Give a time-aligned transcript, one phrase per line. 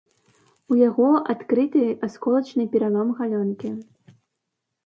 [0.71, 3.69] У яго адкрыты асколачны пералом галёнкі.